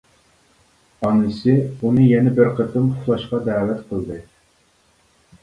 [0.53, 1.53] -ئانىسى
[1.83, 4.19] ئۇنى يەنە بىر قېتىم ئۇخلاشقا دەۋەت قىلدى.